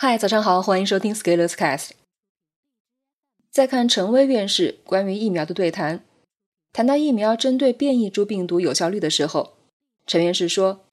[0.00, 1.90] 嗨，早上好，欢迎收听 Scalers Cast。
[3.50, 6.04] 在看陈薇院士关于疫苗的对谈，
[6.72, 9.54] 谈到疫苗针对变异株病毒有效率的时候，
[10.06, 10.84] 陈院士说：“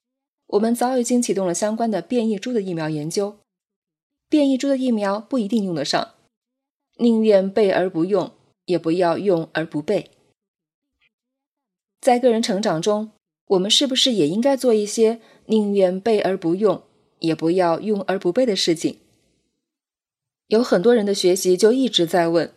[0.54, 3.36] 我们早已经启动了相关的变异株的疫苗研究，
[4.28, 6.14] 变异株的疫苗不一定用得上，
[6.96, 8.32] 宁愿备而不用，
[8.64, 10.10] 也不要用而不备。”
[12.02, 13.12] 在个人成长中，
[13.46, 16.82] 我们是不是也应该做一些宁愿备而不用？
[17.20, 18.98] 也不要用而不备的事情。
[20.48, 22.52] 有很多人的学习就一直在问：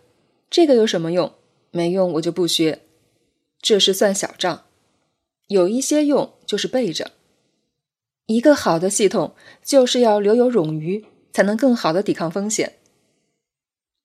[0.50, 1.34] 这个有什么用？
[1.72, 2.82] 没用我就不学。
[3.62, 4.66] 这是算小账。
[5.48, 7.12] 有一些用就是备着。
[8.28, 9.34] 一个好的系统
[9.64, 12.78] 就是要留有冗余，才能更好的抵抗风险。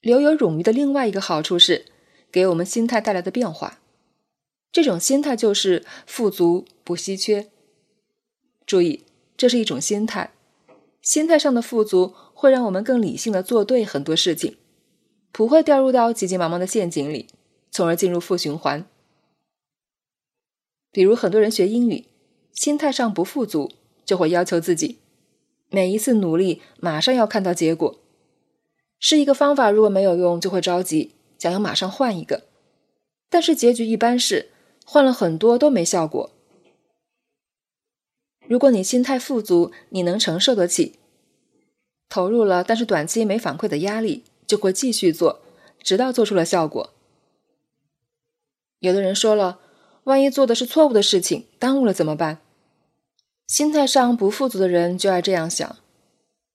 [0.00, 1.84] 留有冗余的另外一个好处是，
[2.32, 3.80] 给我们心态带来的变化。
[4.72, 7.50] 这种心态就是富足不稀缺。
[8.66, 9.04] 注意，
[9.36, 10.32] 这是一种心态。
[11.04, 14.56] 心态上的富足会让我们更理性的做对很多事情，
[15.30, 17.28] 不会掉入到急急忙忙的陷阱里，
[17.70, 18.86] 从而进入负循环。
[20.90, 22.06] 比如很多人学英语，
[22.52, 23.70] 心态上不富足，
[24.06, 25.00] 就会要求自己
[25.68, 28.00] 每一次努力马上要看到结果。
[28.98, 32.44] 是一个方法如果没有用，就会着急，想要马上换一个，
[33.28, 34.48] 但是结局一般是
[34.86, 36.30] 换了很多都没效果。
[38.46, 40.94] 如果你心态富足，你能承受得起，
[42.08, 45.40] 投入了但是短期没反馈的压力，就会继续做，
[45.82, 46.90] 直到做出了效果。
[48.80, 49.60] 有的人说了，
[50.04, 52.40] 万一做的是错误的事情，耽误了怎么办？
[53.46, 55.76] 心态上不富足的人就爱这样想，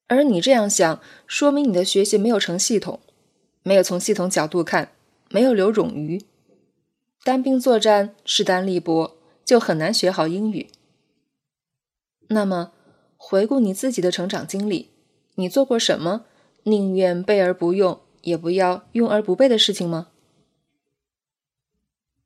[0.07, 2.99] 而你这样想，说明你的学习没有成系统，
[3.63, 4.91] 没有从系统角度看，
[5.29, 6.23] 没有留冗余，
[7.23, 10.67] 单兵作战，势单力薄，就很难学好英语。
[12.29, 12.71] 那么，
[13.17, 14.89] 回顾你自己的成长经历，
[15.35, 16.25] 你做过什么
[16.63, 20.09] 宁愿备而不用，也不要用而不备的事情吗？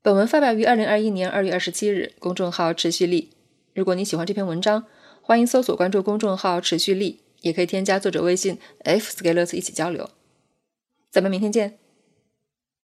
[0.02, 3.30] 本文发表于二零二一年二月二十七日，公众号持续力。
[3.74, 4.84] 如果你喜欢这篇文章，
[5.22, 10.10] 欢迎搜索关注公众号持续力，也可以添加作者微信 f scalers 一起交流。
[11.10, 11.78] 咱们明天见。